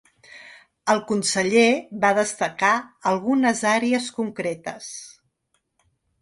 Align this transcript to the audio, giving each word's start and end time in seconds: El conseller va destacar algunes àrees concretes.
El 0.93 1.01
conseller 1.09 1.65
va 2.05 2.11
destacar 2.19 2.71
algunes 3.11 3.61
àrees 3.75 4.09
concretes. 4.17 4.89